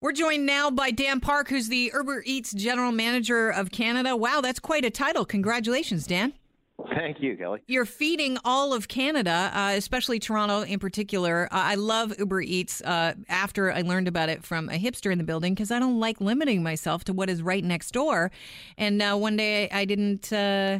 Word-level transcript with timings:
We're 0.00 0.12
joined 0.12 0.46
now 0.46 0.70
by 0.70 0.92
Dan 0.92 1.18
Park, 1.18 1.48
who's 1.48 1.66
the 1.66 1.90
Uber 1.92 2.22
Eats 2.24 2.52
General 2.52 2.92
Manager 2.92 3.50
of 3.50 3.72
Canada. 3.72 4.14
Wow, 4.16 4.40
that's 4.40 4.60
quite 4.60 4.84
a 4.84 4.90
title. 4.90 5.24
Congratulations, 5.24 6.06
Dan. 6.06 6.34
Thank 6.94 7.20
you, 7.20 7.36
Kelly. 7.36 7.62
You're 7.66 7.84
feeding 7.84 8.38
all 8.44 8.72
of 8.72 8.86
Canada, 8.86 9.50
uh, 9.52 9.72
especially 9.74 10.20
Toronto 10.20 10.62
in 10.62 10.78
particular. 10.78 11.46
Uh, 11.46 11.56
I 11.56 11.74
love 11.74 12.16
Uber 12.16 12.42
Eats 12.42 12.80
uh, 12.82 13.14
after 13.28 13.72
I 13.72 13.80
learned 13.82 14.06
about 14.06 14.28
it 14.28 14.44
from 14.44 14.68
a 14.68 14.78
hipster 14.78 15.10
in 15.10 15.18
the 15.18 15.24
building 15.24 15.52
because 15.54 15.72
I 15.72 15.80
don't 15.80 15.98
like 15.98 16.20
limiting 16.20 16.62
myself 16.62 17.02
to 17.04 17.12
what 17.12 17.28
is 17.28 17.42
right 17.42 17.64
next 17.64 17.90
door. 17.90 18.30
And 18.76 19.02
uh, 19.02 19.16
one 19.16 19.36
day 19.36 19.68
I 19.70 19.84
didn't. 19.84 20.32
Uh, 20.32 20.78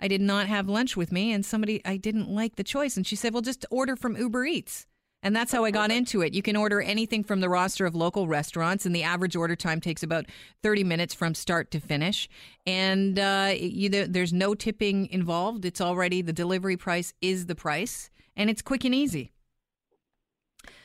I 0.00 0.08
did 0.08 0.20
not 0.20 0.48
have 0.48 0.68
lunch 0.68 0.96
with 0.96 1.12
me, 1.12 1.32
and 1.32 1.46
somebody 1.46 1.80
I 1.84 1.96
didn't 1.96 2.28
like 2.28 2.56
the 2.56 2.64
choice, 2.64 2.96
and 2.96 3.06
she 3.06 3.14
said, 3.14 3.32
"Well, 3.32 3.42
just 3.42 3.64
order 3.70 3.94
from 3.94 4.16
Uber 4.16 4.46
Eats." 4.46 4.88
And 5.22 5.34
that's 5.34 5.50
how 5.50 5.64
I 5.64 5.72
got 5.72 5.90
into 5.90 6.22
it. 6.22 6.32
You 6.32 6.42
can 6.42 6.54
order 6.54 6.80
anything 6.80 7.24
from 7.24 7.40
the 7.40 7.48
roster 7.48 7.86
of 7.86 7.94
local 7.94 8.28
restaurants, 8.28 8.86
and 8.86 8.94
the 8.94 9.02
average 9.02 9.34
order 9.34 9.56
time 9.56 9.80
takes 9.80 10.02
about 10.02 10.26
30 10.62 10.84
minutes 10.84 11.12
from 11.12 11.34
start 11.34 11.70
to 11.72 11.80
finish. 11.80 12.28
And 12.66 13.18
uh, 13.18 13.52
you, 13.58 13.88
there's 13.88 14.32
no 14.32 14.54
tipping 14.54 15.06
involved. 15.06 15.64
It's 15.64 15.80
already 15.80 16.22
the 16.22 16.32
delivery 16.32 16.76
price 16.76 17.14
is 17.20 17.46
the 17.46 17.56
price, 17.56 18.10
and 18.36 18.48
it's 18.48 18.62
quick 18.62 18.84
and 18.84 18.94
easy. 18.94 19.32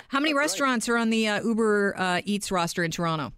How 0.08 0.20
many 0.20 0.34
that's 0.34 0.38
restaurants 0.38 0.90
right. 0.90 0.96
are 0.96 0.98
on 0.98 1.10
the 1.12 1.28
uh, 1.28 1.44
Uber 1.44 1.96
uh, 1.98 2.22
Eats 2.26 2.52
roster 2.52 2.84
in 2.84 2.90
Toronto? 2.90 3.34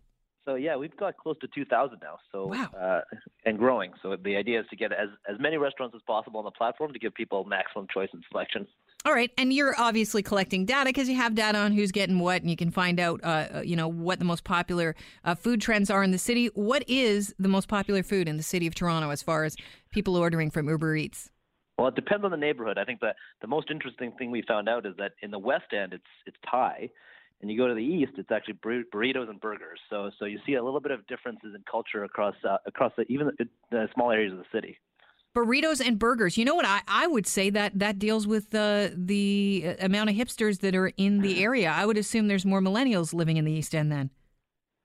So 0.46 0.56
yeah, 0.56 0.76
we've 0.76 0.96
got 0.96 1.18
close 1.18 1.38
to 1.40 1.48
2,000 1.54 1.98
now. 2.02 2.18
So 2.32 2.48
wow. 2.48 2.70
uh, 2.80 3.02
and 3.46 3.58
growing. 3.58 3.92
So 4.02 4.16
the 4.24 4.36
idea 4.36 4.60
is 4.60 4.68
to 4.70 4.76
get 4.76 4.92
as 4.92 5.10
as 5.28 5.38
many 5.40 5.58
restaurants 5.58 5.96
as 5.96 6.02
possible 6.06 6.40
on 6.40 6.46
the 6.46 6.52
platform 6.52 6.94
to 6.94 7.00
give 7.00 7.14
people 7.16 7.44
maximum 7.46 7.88
choice 7.92 8.10
and 8.14 8.24
selection. 8.32 8.68
All 9.06 9.14
right, 9.14 9.30
and 9.38 9.54
you're 9.54 9.76
obviously 9.78 10.24
collecting 10.24 10.66
data 10.66 10.90
because 10.90 11.08
you 11.08 11.16
have 11.16 11.36
data 11.36 11.60
on 11.60 11.74
who's 11.74 11.92
getting 11.92 12.18
what, 12.18 12.42
and 12.42 12.50
you 12.50 12.58
can 12.58 12.72
find 12.72 13.00
out, 13.00 13.20
uh, 13.24 13.48
uh, 13.58 13.62
you 13.64 13.76
know, 13.76 13.88
what 13.88 14.18
the 14.18 14.26
most 14.26 14.44
popular 14.44 14.96
uh, 15.24 15.36
food 15.36 15.62
trends 15.62 15.92
are 15.92 16.04
in 16.04 16.10
the 16.10 16.18
city. 16.18 16.48
What 16.56 16.84
is 16.88 17.32
the 17.38 17.48
most 17.48 17.68
popular 17.68 18.02
food 18.02 18.28
in 18.28 18.38
the 18.38 18.44
city 18.44 18.66
of 18.66 18.74
Toronto 18.74 19.12
as 19.12 19.22
far 19.22 19.44
as 19.44 19.56
people 19.92 20.16
ordering 20.16 20.50
from 20.50 20.68
Uber 20.68 20.96
Eats? 20.96 21.30
Well, 21.78 21.90
it 21.90 21.94
depends 21.94 22.26
on 22.26 22.32
the 22.32 22.38
neighborhood. 22.38 22.80
I 22.80 22.84
think 22.84 23.00
that 23.02 23.16
the 23.42 23.48
most 23.48 23.70
interesting 23.70 24.12
thing 24.14 24.32
we 24.32 24.42
found 24.42 24.68
out 24.68 24.88
is 24.88 24.96
that 24.98 25.12
in 25.22 25.30
the 25.30 25.38
West 25.38 25.72
End, 25.72 25.94
it's 25.94 26.04
it's 26.26 26.38
Thai, 26.50 26.90
and 27.42 27.52
you 27.52 27.60
go 27.60 27.68
to 27.68 27.76
the 27.76 27.84
East, 27.84 28.14
it's 28.18 28.32
actually 28.32 28.56
burritos 28.56 29.30
and 29.30 29.40
burgers. 29.40 29.80
So 29.88 30.10
so 30.18 30.26
you 30.26 30.40
see 30.48 30.56
a 30.56 30.64
little 30.64 30.80
bit 30.80 30.92
of 30.92 31.06
differences 31.06 31.54
in 31.54 31.64
culture 31.70 32.06
across 32.06 32.34
uh, 32.44 32.58
across 32.66 32.94
the, 32.98 33.04
even 33.04 33.30
the, 33.38 33.48
the 33.70 33.88
small 33.94 34.10
areas 34.10 34.34
of 34.34 34.40
the 34.40 34.46
city 34.52 34.80
burritos 35.36 35.86
and 35.86 36.00
burgers. 36.00 36.38
You 36.38 36.46
know 36.46 36.56
what? 36.56 36.66
I, 36.66 36.82
I 36.88 37.06
would 37.06 37.28
say 37.28 37.50
that 37.52 37.78
that 37.78 38.00
deals 38.00 38.26
with 38.26 38.50
the 38.50 38.94
the 38.96 39.76
amount 39.80 40.10
of 40.10 40.16
hipsters 40.16 40.62
that 40.62 40.76
are 40.76 40.92
in 40.98 41.20
the 41.20 41.44
area. 41.44 41.70
I 41.70 41.86
would 41.86 41.98
assume 41.98 42.28
there's 42.28 42.46
more 42.46 42.62
millennials 42.62 43.14
living 43.14 43.38
in 43.38 43.46
the 43.46 43.52
East 43.52 43.76
End 43.76 43.92
then. 43.92 44.10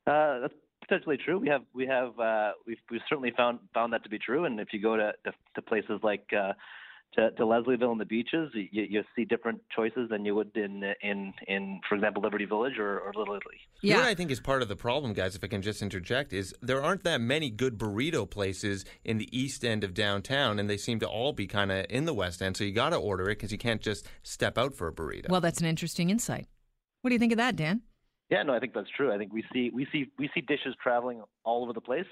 Uh, 0.06 0.40
that's 0.40 0.54
potentially 0.82 1.16
true. 1.16 1.38
We 1.38 1.48
have 1.48 1.62
we 1.72 1.86
have 1.86 2.18
uh, 2.18 2.52
we've 2.66 2.78
we've 2.90 3.00
certainly 3.08 3.32
found 3.36 3.60
found 3.72 3.92
that 3.92 4.02
to 4.02 4.10
be 4.10 4.18
true. 4.18 4.44
And 4.44 4.60
if 4.60 4.68
you 4.72 4.82
go 4.82 4.96
to 4.96 5.12
to, 5.24 5.32
to 5.54 5.62
places 5.62 6.00
like 6.02 6.26
uh, 6.36 6.52
to, 7.14 7.30
to 7.32 7.42
Leslieville 7.42 7.90
and 7.90 8.00
the 8.00 8.04
beaches, 8.04 8.50
you, 8.54 8.68
you 8.70 9.02
see 9.16 9.24
different 9.24 9.60
choices 9.74 10.08
than 10.10 10.24
you 10.24 10.34
would 10.34 10.56
in 10.56 10.82
in 11.02 11.32
in, 11.48 11.80
for 11.88 11.96
example, 11.96 12.22
Liberty 12.22 12.44
Village 12.44 12.78
or, 12.78 13.00
or 13.00 13.12
Little 13.16 13.34
Italy. 13.34 13.56
Yeah, 13.82 13.96
what 13.96 14.06
I 14.06 14.14
think 14.14 14.30
is 14.30 14.40
part 14.40 14.62
of 14.62 14.68
the 14.68 14.76
problem, 14.76 15.12
guys. 15.12 15.34
If 15.34 15.42
I 15.42 15.48
can 15.48 15.62
just 15.62 15.82
interject, 15.82 16.32
is 16.32 16.54
there 16.62 16.82
aren't 16.82 17.02
that 17.04 17.20
many 17.20 17.50
good 17.50 17.78
burrito 17.78 18.28
places 18.28 18.84
in 19.04 19.18
the 19.18 19.28
east 19.36 19.64
end 19.64 19.82
of 19.82 19.92
downtown, 19.92 20.58
and 20.58 20.70
they 20.70 20.76
seem 20.76 21.00
to 21.00 21.08
all 21.08 21.32
be 21.32 21.46
kind 21.46 21.72
of 21.72 21.86
in 21.90 22.04
the 22.04 22.14
west 22.14 22.40
end. 22.42 22.56
So 22.56 22.64
you 22.64 22.72
got 22.72 22.90
to 22.90 22.96
order 22.96 23.24
it 23.24 23.36
because 23.36 23.50
you 23.50 23.58
can't 23.58 23.80
just 23.80 24.06
step 24.22 24.56
out 24.56 24.74
for 24.74 24.86
a 24.86 24.92
burrito. 24.92 25.28
Well, 25.28 25.40
that's 25.40 25.60
an 25.60 25.66
interesting 25.66 26.10
insight. 26.10 26.46
What 27.02 27.10
do 27.10 27.14
you 27.14 27.18
think 27.18 27.32
of 27.32 27.38
that, 27.38 27.56
Dan? 27.56 27.82
Yeah, 28.30 28.44
no, 28.44 28.54
I 28.54 28.60
think 28.60 28.74
that's 28.74 28.90
true. 28.96 29.12
I 29.12 29.18
think 29.18 29.32
we 29.32 29.44
see 29.52 29.70
we 29.74 29.86
see 29.90 30.06
we 30.16 30.30
see 30.32 30.40
dishes 30.40 30.74
traveling 30.80 31.22
all 31.42 31.64
over 31.64 31.72
the 31.72 31.80
place. 31.80 32.06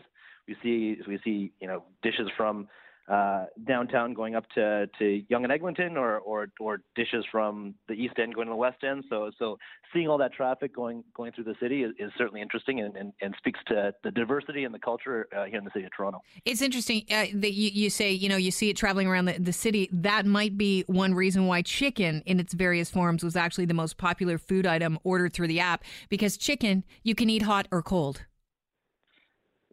We 0.49 0.57
see 0.63 0.97
we 1.07 1.21
see 1.23 1.53
you 1.61 1.69
know 1.69 1.85
dishes 2.03 2.29
from 2.37 2.69
uh, 3.09 3.47
downtown 3.67 4.12
going 4.12 4.34
up 4.34 4.45
to, 4.55 4.89
to 4.98 5.23
Yonge 5.29 5.45
and 5.45 5.52
Eglinton 5.52 5.96
or, 5.96 6.19
or, 6.19 6.48
or 6.61 6.80
dishes 6.95 7.24
from 7.30 7.74
the 7.89 7.95
East 7.95 8.14
End 8.19 8.35
going 8.35 8.46
to 8.48 8.52
the 8.52 8.57
West 8.57 8.85
End. 8.85 9.05
So, 9.08 9.30
so 9.39 9.58
seeing 9.92 10.08
all 10.08 10.19
that 10.19 10.33
traffic 10.33 10.74
going, 10.74 11.02
going 11.14 11.33
through 11.33 11.45
the 11.45 11.55
city 11.61 11.85
is, 11.85 11.92
is 11.98 12.11
certainly 12.19 12.42
interesting 12.42 12.80
and, 12.80 12.95
and, 12.96 13.13
and, 13.23 13.35
speaks 13.39 13.61
to 13.69 13.95
the 14.02 14.11
diversity 14.11 14.64
and 14.64 14.74
the 14.74 14.79
culture 14.79 15.29
uh, 15.36 15.45
here 15.45 15.58
in 15.58 15.64
the 15.64 15.70
city 15.73 15.85
of 15.85 15.92
Toronto. 15.96 16.20
It's 16.45 16.61
interesting 16.61 17.05
uh, 17.11 17.27
that 17.35 17.52
you, 17.52 17.70
you 17.73 17.89
say, 17.89 18.13
you 18.13 18.29
know, 18.29 18.36
you 18.36 18.51
see 18.51 18.69
it 18.69 18.77
traveling 18.77 19.07
around 19.07 19.27
the, 19.27 19.39
the 19.39 19.52
city. 19.52 19.89
That 19.92 20.27
might 20.27 20.58
be 20.58 20.85
one 20.86 21.14
reason 21.14 21.46
why 21.46 21.63
chicken 21.63 22.23
in 22.27 22.40
its 22.40 22.52
various 22.52 22.90
forms 22.90 23.23
was 23.23 23.36
actually 23.36 23.67
the 23.67 23.75
most 23.75 23.96
popular 23.96 24.39
food 24.39 24.67
item 24.67 24.98
ordered 25.05 25.33
through 25.33 25.48
the 25.48 25.61
app 25.61 25.85
because 26.08 26.36
chicken 26.36 26.85
you 27.02 27.14
can 27.14 27.30
eat 27.30 27.42
hot 27.42 27.69
or 27.70 27.83
cold. 27.83 28.23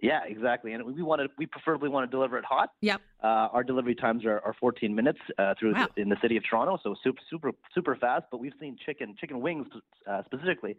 Yeah, 0.01 0.19
exactly. 0.27 0.73
And 0.73 0.83
we 0.83 1.01
want 1.01 1.21
to, 1.21 1.27
we 1.37 1.45
preferably 1.45 1.89
want 1.89 2.09
to 2.09 2.15
deliver 2.15 2.37
it 2.37 2.45
hot. 2.45 2.71
Yep. 2.81 3.01
Uh, 3.23 3.27
our 3.53 3.63
delivery 3.63 3.95
times 3.95 4.25
are, 4.25 4.41
are 4.41 4.53
14 4.59 4.93
minutes 4.93 5.19
uh, 5.37 5.53
through 5.59 5.73
wow. 5.73 5.87
the, 5.95 6.01
in 6.01 6.09
the 6.09 6.17
city 6.21 6.37
of 6.37 6.43
Toronto, 6.49 6.77
so 6.83 6.95
super, 7.03 7.21
super, 7.29 7.51
super 7.73 7.95
fast. 7.95 8.25
But 8.29 8.39
we've 8.39 8.53
seen 8.59 8.77
chicken, 8.85 9.15
chicken 9.19 9.39
wings 9.39 9.67
uh, 10.09 10.21
specifically, 10.25 10.75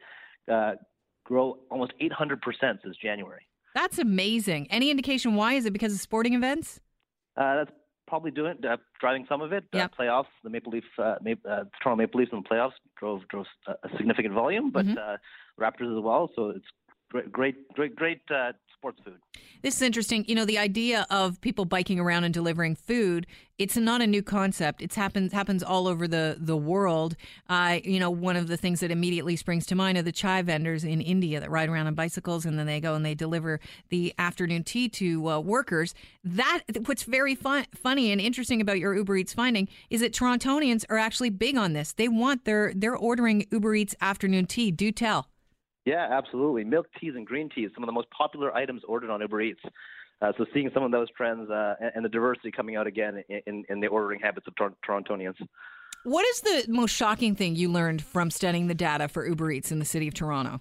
uh, 0.53 0.75
grow 1.25 1.59
almost 1.71 1.93
800 2.01 2.43
percent 2.43 2.81
since 2.85 2.97
January. 2.99 3.47
That's 3.75 3.99
amazing. 3.99 4.69
Any 4.71 4.91
indication 4.91 5.35
why? 5.35 5.55
Is 5.55 5.67
it 5.67 5.73
because 5.73 5.93
of 5.93 6.01
sporting 6.01 6.35
events? 6.35 6.81
Uh, 7.37 7.57
that's 7.57 7.71
probably 8.07 8.31
doing 8.31 8.57
uh, 8.69 8.77
driving 9.01 9.27
some 9.29 9.43
of 9.43 9.53
it. 9.53 9.65
Yep. 9.73 9.95
playoffs, 9.99 10.27
the 10.45 10.51
Maple 10.51 10.73
Leaf, 10.73 10.85
Maple, 11.23 11.51
Toronto 11.83 11.97
Maple 11.97 12.21
Leafs 12.21 12.33
in 12.33 12.43
the 12.43 12.49
playoffs 12.49 12.73
drove 12.99 13.27
drove 13.29 13.47
a 13.67 13.89
significant 13.97 14.35
volume, 14.35 14.71
but 14.71 14.87
mm-hmm. 14.87 15.63
Raptors 15.63 15.97
as 15.97 16.03
well. 16.03 16.31
So 16.37 16.51
it's 16.51 16.67
great, 17.11 17.33
great, 17.33 17.73
great, 17.75 17.97
great 17.97 18.21
sports 18.79 19.01
food. 19.05 19.19
This 19.63 19.77
is 19.77 19.83
interesting. 19.83 20.25
You 20.29 20.35
know, 20.35 20.45
the 20.45 20.59
idea 20.59 21.07
of 21.11 21.41
people 21.41 21.65
biking 21.65 21.99
around 21.99 22.25
and 22.25 22.33
delivering 22.33 22.77
food, 22.77 23.27
it's 23.59 23.77
not 23.77 24.03
a 24.03 24.07
new 24.07 24.23
concept. 24.23 24.83
It's 24.83 24.95
happens 24.95 25.33
happens 25.33 25.63
all 25.63 25.89
over 25.89 26.07
the, 26.07 26.37
the 26.39 26.57
world. 26.57 27.17
Uh, 27.49 27.79
you 27.83 27.99
know, 27.99 28.11
one 28.11 28.37
of 28.37 28.49
the 28.49 28.57
things 28.57 28.81
that 28.81 28.91
immediately 28.91 29.35
springs 29.35 29.67
to 29.67 29.75
mind 29.75 29.99
are 29.99 30.03
the 30.03 30.13
chai 30.13 30.43
vendors 30.43 30.85
in 30.85 31.01
India 31.01 31.41
that 31.41 31.51
ride 31.51 31.69
around 31.69 31.87
on 31.87 31.95
bicycles 31.95 32.45
and 32.45 32.59
then 32.59 32.67
they 32.67 32.81
go 32.81 32.95
and 32.95 33.05
they 33.05 33.15
deliver 33.15 33.59
the 33.89 34.15
afternoon 34.19 34.63
tea 34.63 34.89
to 34.91 35.29
uh, 35.29 35.41
workers. 35.41 35.95
That 36.23 36.63
what's 36.85 37.05
very 37.05 37.35
fun, 37.35 37.67
funny 37.75 38.13
and 38.13 38.21
interesting 38.21 38.61
about 38.61 38.79
your 38.79 38.95
Uber 38.95 39.17
Eats 39.17 39.33
finding 39.33 39.69
is 39.91 40.01
that 40.01 40.13
Torontonians 40.13 40.85
are 40.91 40.99
actually 40.99 41.31
big 41.31 41.57
on 41.57 41.73
this. 41.73 41.93
They 41.93 42.09
want 42.09 42.45
their 42.45 42.73
they're 42.77 42.97
ordering 42.97 43.47
Uber 43.51 43.75
Eats 43.75 43.95
afternoon 44.01 44.47
tea. 44.47 44.71
Do 44.71 44.93
tell. 44.93 45.29
Yeah, 45.87 46.09
absolutely. 46.11 46.65
Milk 46.65 46.89
teas 47.01 47.15
and 47.15 47.25
green 47.25 47.49
teas, 47.49 47.71
some 47.75 47.85
of 47.85 47.87
the 47.87 47.93
most 47.93 48.11
popular 48.11 48.53
items 48.55 48.83
ordered 48.87 49.09
on 49.09 49.21
Uber 49.21 49.41
Eats. 49.41 49.61
Uh, 50.21 50.33
so 50.37 50.45
seeing 50.53 50.69
some 50.75 50.83
of 50.83 50.91
those 50.91 51.09
trends 51.17 51.49
uh, 51.49 51.75
and, 51.95 52.05
the 52.05 52.09
diversity 52.09 52.51
coming 52.51 52.75
out 52.75 52.87
again 52.87 53.23
in, 53.47 53.65
in 53.69 53.81
the 53.81 53.87
ordering 53.87 54.19
habits 54.19 54.47
of 54.49 54.55
Tor- 54.57 54.75
Torontonians. 54.87 55.37
What 56.05 56.27
is 56.27 56.41
the 56.41 56.73
most 56.73 56.93
shocking 56.93 57.37
thing 57.37 57.55
you 57.55 57.71
learned 57.71 58.03
from 58.03 58.31
studying 58.31 58.67
the 58.67 58.75
data 58.75 59.09
for 59.09 59.27
Uber 59.27 59.53
Eats 59.53 59.71
in 59.71 59.79
the 59.79 59.85
city 59.85 60.09
of 60.09 60.15
Toronto? 60.15 60.61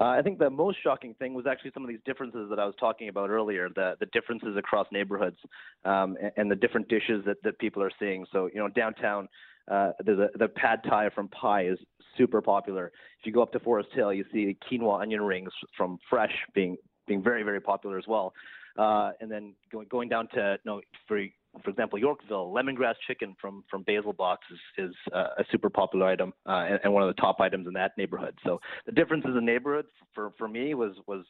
Uh, 0.00 0.04
I 0.06 0.22
think 0.22 0.38
the 0.38 0.50
most 0.50 0.78
shocking 0.82 1.14
thing 1.14 1.34
was 1.34 1.46
actually 1.46 1.70
some 1.72 1.84
of 1.84 1.88
these 1.88 2.00
differences 2.04 2.48
that 2.50 2.58
I 2.58 2.66
was 2.66 2.74
talking 2.78 3.08
about 3.08 3.30
earlier, 3.30 3.68
the, 3.74 3.94
the 4.00 4.06
differences 4.06 4.56
across 4.56 4.86
neighborhoods 4.92 5.36
um, 5.84 6.16
and, 6.20 6.32
and, 6.36 6.50
the 6.50 6.56
different 6.56 6.88
dishes 6.88 7.24
that, 7.26 7.36
that 7.44 7.58
people 7.60 7.80
are 7.82 7.92
seeing. 8.00 8.26
So, 8.32 8.50
you 8.52 8.58
know, 8.58 8.68
downtown, 8.68 9.28
uh, 9.70 9.92
the, 10.04 10.30
the 10.36 10.48
pad 10.48 10.80
thai 10.88 11.10
from 11.14 11.28
Pai 11.28 11.66
is 11.66 11.78
super 12.16 12.40
popular. 12.40 12.92
If 13.20 13.26
you 13.26 13.32
go 13.32 13.42
up 13.42 13.52
to 13.52 13.60
Forest 13.60 13.90
Hill, 13.94 14.12
you 14.12 14.24
see 14.32 14.56
quinoa 14.70 15.00
onion 15.00 15.22
rings 15.22 15.52
from 15.76 15.98
Fresh 16.08 16.34
being 16.54 16.76
being 17.06 17.22
very 17.22 17.42
very 17.42 17.60
popular 17.60 17.98
as 17.98 18.04
well. 18.06 18.32
Uh, 18.78 19.12
and 19.20 19.30
then 19.30 19.54
going 19.70 19.86
going 19.88 20.08
down 20.08 20.28
to 20.34 20.58
know, 20.64 20.80
for 21.06 21.20
for 21.62 21.70
example 21.70 21.98
Yorkville, 21.98 22.52
lemongrass 22.52 22.94
chicken 23.06 23.36
from 23.40 23.62
from 23.70 23.82
Basil 23.84 24.12
Box 24.12 24.44
is 24.50 24.88
is 24.88 24.94
uh, 25.12 25.28
a 25.38 25.44
super 25.52 25.70
popular 25.70 26.06
item 26.06 26.32
uh, 26.46 26.64
and, 26.68 26.80
and 26.82 26.92
one 26.92 27.02
of 27.02 27.14
the 27.14 27.20
top 27.20 27.40
items 27.40 27.68
in 27.68 27.72
that 27.74 27.92
neighborhood. 27.96 28.36
So 28.44 28.60
the 28.86 28.92
differences 28.92 29.32
in 29.36 29.44
neighborhood 29.44 29.86
for 30.12 30.32
for 30.38 30.48
me 30.48 30.74
was 30.74 30.94
was 31.06 31.24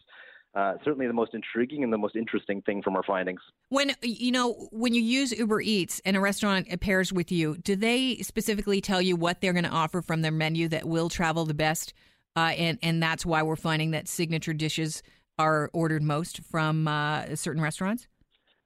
uh, 0.55 0.75
certainly 0.85 1.06
the 1.06 1.12
most 1.12 1.35
intriguing 1.35 1.83
and 1.83 1.93
the 1.93 1.99
most 1.99 2.17
interesting 2.17 2.62
thing 2.62 2.83
from 2.83 2.97
our 2.97 3.03
findings. 3.03 3.41
When 3.71 3.93
you 4.03 4.33
know 4.33 4.69
when 4.71 4.95
you 4.95 5.03
use 5.03 5.33
Uber 5.33 5.61
Eats 5.61 6.01
and 6.05 6.17
a 6.17 6.21
restaurant 6.21 6.69
pairs 6.81 7.12
with 7.12 7.33
you, 7.33 7.56
do 7.56 7.75
they 7.77 8.17
specifically 8.19 8.81
tell 8.81 9.03
you 9.03 9.17
what 9.17 9.41
they're 9.41 9.53
going 9.53 9.65
to 9.65 9.71
offer 9.71 10.01
from 10.01 10.23
their 10.23 10.33
menu 10.33 10.69
that 10.69 10.85
will 10.85 11.09
travel 11.09 11.45
the 11.45 11.55
best? 11.55 11.93
Uh, 12.37 12.53
and 12.56 12.79
and 12.83 13.03
that's 13.03 13.27
why 13.27 13.43
we're 13.43 13.56
finding 13.56 13.93
that 13.93 14.09
signature 14.09 14.53
dishes 14.53 15.03
are 15.39 15.71
ordered 15.73 16.03
most 16.03 16.41
from 16.45 16.87
uh, 16.87 17.35
certain 17.35 17.62
restaurants. 17.62 18.06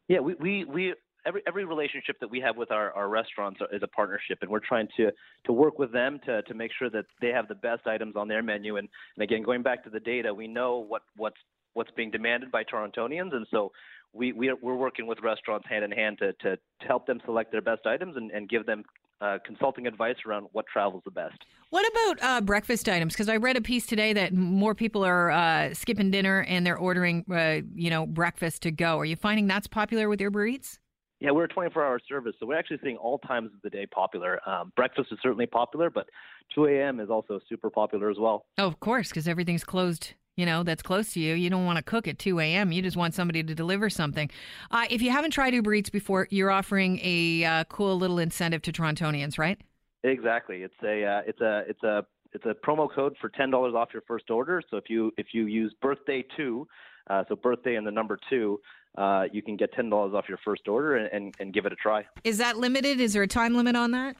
Yeah, 0.08 0.20
we, 0.20 0.34
we, 0.34 0.64
we 0.64 0.94
every 1.26 1.42
every 1.46 1.64
relationship 1.64 2.16
that 2.20 2.30
we 2.30 2.40
have 2.40 2.56
with 2.56 2.70
our, 2.70 2.92
our 2.92 3.08
restaurants 3.08 3.60
is 3.72 3.82
a 3.82 3.88
partnership, 3.88 4.38
and 4.42 4.50
we're 4.50 4.60
trying 4.60 4.88
to 4.96 5.10
to 5.44 5.52
work 5.52 5.78
with 5.78 5.92
them 5.92 6.20
to 6.26 6.42
to 6.42 6.54
make 6.54 6.70
sure 6.78 6.90
that 6.90 7.06
they 7.20 7.28
have 7.28 7.48
the 7.48 7.54
best 7.54 7.86
items 7.86 8.16
on 8.16 8.28
their 8.28 8.42
menu. 8.42 8.76
And, 8.76 8.88
and 9.16 9.22
again, 9.22 9.42
going 9.42 9.62
back 9.62 9.84
to 9.84 9.90
the 9.90 10.00
data, 10.00 10.32
we 10.32 10.48
know 10.48 10.78
what 10.78 11.02
what's 11.16 11.36
what's 11.78 11.92
being 11.92 12.10
demanded 12.10 12.50
by 12.50 12.64
Torontonians, 12.64 13.32
and 13.32 13.46
so 13.52 13.70
we, 14.12 14.32
we 14.32 14.48
are, 14.48 14.56
we're 14.60 14.74
working 14.74 15.06
with 15.06 15.20
restaurants 15.22 15.66
hand 15.68 15.84
in 15.84 15.92
hand 15.92 16.18
to, 16.18 16.32
to, 16.32 16.56
to 16.56 16.86
help 16.86 17.06
them 17.06 17.20
select 17.24 17.52
their 17.52 17.62
best 17.62 17.86
items 17.86 18.16
and, 18.16 18.32
and 18.32 18.48
give 18.48 18.66
them 18.66 18.82
uh, 19.20 19.38
consulting 19.46 19.86
advice 19.86 20.16
around 20.26 20.48
what 20.52 20.64
travels 20.72 21.02
the 21.04 21.10
best. 21.10 21.38
What 21.70 21.86
about 21.92 22.28
uh, 22.28 22.40
breakfast 22.40 22.88
items? 22.88 23.14
Because 23.14 23.28
I 23.28 23.36
read 23.36 23.56
a 23.56 23.60
piece 23.60 23.86
today 23.86 24.12
that 24.12 24.34
more 24.34 24.74
people 24.74 25.04
are 25.04 25.30
uh, 25.30 25.72
skipping 25.72 26.10
dinner 26.10 26.44
and 26.48 26.66
they're 26.66 26.78
ordering, 26.78 27.24
uh, 27.32 27.60
you 27.74 27.90
know, 27.90 28.06
breakfast 28.06 28.62
to 28.62 28.72
go. 28.72 28.98
Are 28.98 29.04
you 29.04 29.16
finding 29.16 29.46
that's 29.46 29.68
popular 29.68 30.08
with 30.08 30.20
Uber 30.20 30.46
Eats? 30.46 30.80
Yeah, 31.20 31.30
we're 31.32 31.44
a 31.44 31.48
24-hour 31.48 32.00
service, 32.08 32.34
so 32.38 32.46
we're 32.46 32.58
actually 32.58 32.78
seeing 32.82 32.96
all 32.96 33.18
times 33.18 33.50
of 33.52 33.60
the 33.62 33.70
day 33.70 33.86
popular. 33.86 34.40
Um, 34.48 34.72
breakfast 34.76 35.08
is 35.10 35.18
certainly 35.20 35.46
popular, 35.46 35.90
but 35.90 36.06
2 36.54 36.66
a.m. 36.66 37.00
is 37.00 37.10
also 37.10 37.40
super 37.48 37.70
popular 37.70 38.08
as 38.08 38.18
well. 38.20 38.46
Oh, 38.56 38.66
of 38.66 38.78
course, 38.78 39.08
because 39.08 39.26
everything's 39.26 39.64
closed. 39.64 40.14
You 40.38 40.46
know 40.46 40.62
that's 40.62 40.84
close 40.84 41.14
to 41.14 41.20
you. 41.20 41.34
You 41.34 41.50
don't 41.50 41.66
want 41.66 41.78
to 41.78 41.82
cook 41.82 42.06
at 42.06 42.20
2 42.20 42.38
a.m. 42.38 42.70
You 42.70 42.80
just 42.80 42.96
want 42.96 43.12
somebody 43.12 43.42
to 43.42 43.54
deliver 43.56 43.90
something. 43.90 44.30
Uh, 44.70 44.84
if 44.88 45.02
you 45.02 45.10
haven't 45.10 45.32
tried 45.32 45.52
Uber 45.52 45.74
Eats 45.74 45.90
before, 45.90 46.28
you're 46.30 46.52
offering 46.52 47.00
a 47.02 47.44
uh, 47.44 47.64
cool 47.64 47.96
little 47.98 48.20
incentive 48.20 48.62
to 48.62 48.72
Torontonians, 48.72 49.36
right? 49.36 49.60
Exactly. 50.04 50.62
It's 50.62 50.80
a 50.84 51.04
uh, 51.04 51.22
it's 51.26 51.40
a 51.40 51.64
it's 51.66 51.82
a 51.82 52.06
it's 52.32 52.44
a 52.44 52.54
promo 52.64 52.88
code 52.88 53.16
for 53.20 53.30
ten 53.30 53.50
dollars 53.50 53.74
off 53.74 53.88
your 53.92 54.02
first 54.06 54.30
order. 54.30 54.62
So 54.70 54.76
if 54.76 54.84
you 54.88 55.12
if 55.18 55.26
you 55.32 55.46
use 55.46 55.74
birthday 55.82 56.24
two, 56.36 56.68
uh, 57.10 57.24
so 57.28 57.34
birthday 57.34 57.74
and 57.74 57.84
the 57.84 57.90
number 57.90 58.16
two, 58.30 58.60
uh, 58.96 59.24
you 59.32 59.42
can 59.42 59.56
get 59.56 59.72
ten 59.72 59.90
dollars 59.90 60.14
off 60.14 60.26
your 60.28 60.38
first 60.44 60.68
order 60.68 60.98
and, 60.98 61.12
and, 61.12 61.34
and, 61.40 61.52
give 61.52 61.66
it 61.66 61.72
a 61.72 61.76
try. 61.76 62.06
Is 62.22 62.38
that 62.38 62.58
limited? 62.58 63.00
Is 63.00 63.12
there 63.12 63.24
a 63.24 63.26
time 63.28 63.56
limit 63.56 63.74
on 63.74 63.90
that? 63.90 64.14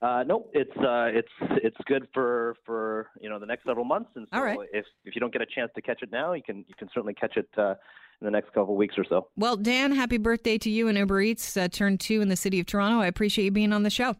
Uh, 0.00 0.22
no, 0.24 0.46
it's 0.52 0.76
uh, 0.76 1.08
it's 1.12 1.28
it's 1.62 1.76
good 1.86 2.06
for 2.14 2.54
for 2.64 3.08
you 3.20 3.28
know 3.28 3.38
the 3.40 3.46
next 3.46 3.64
several 3.64 3.84
months, 3.84 4.10
and 4.14 4.28
so 4.32 4.64
if 4.72 4.84
if 5.04 5.14
you 5.14 5.20
don't 5.20 5.32
get 5.32 5.42
a 5.42 5.46
chance 5.46 5.72
to 5.74 5.82
catch 5.82 6.02
it 6.02 6.12
now, 6.12 6.34
you 6.34 6.42
can 6.42 6.58
you 6.68 6.74
can 6.78 6.88
certainly 6.94 7.14
catch 7.14 7.36
it 7.36 7.48
uh, 7.58 7.74
in 8.20 8.24
the 8.24 8.30
next 8.30 8.48
couple 8.52 8.74
of 8.74 8.78
weeks 8.78 8.94
or 8.96 9.04
so. 9.08 9.28
Well, 9.36 9.56
Dan, 9.56 9.90
happy 9.92 10.18
birthday 10.18 10.56
to 10.58 10.70
you 10.70 10.86
and 10.86 10.96
Uber 10.96 11.20
Eats 11.22 11.56
uh, 11.56 11.66
turn 11.66 11.98
two 11.98 12.20
in 12.20 12.28
the 12.28 12.36
city 12.36 12.60
of 12.60 12.66
Toronto. 12.66 13.00
I 13.00 13.06
appreciate 13.06 13.46
you 13.46 13.50
being 13.50 13.72
on 13.72 13.82
the 13.82 13.90
show. 13.90 14.14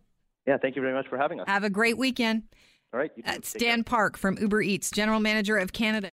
Yeah, 0.48 0.56
thank 0.56 0.74
you 0.74 0.82
very 0.82 0.94
much 0.94 1.06
for 1.08 1.16
having 1.16 1.40
us. 1.40 1.46
Have 1.46 1.62
a 1.62 1.70
great 1.70 1.96
weekend. 1.96 2.44
All 2.92 2.98
right. 2.98 3.10
That's 3.24 3.52
Dan 3.52 3.84
Park 3.84 4.16
from 4.16 4.38
Uber 4.38 4.62
Eats, 4.62 4.90
General 4.90 5.20
Manager 5.20 5.58
of 5.58 5.72
Canada. 5.72 6.10